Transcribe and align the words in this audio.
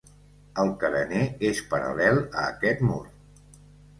El 0.61 0.71
carener 0.83 1.25
és 1.49 1.61
paral·lel 1.73 2.19
a 2.23 2.45
aquest 2.55 2.83
mur. 2.89 2.99